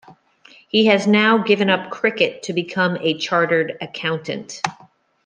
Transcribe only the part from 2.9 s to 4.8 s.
a chartered accountant.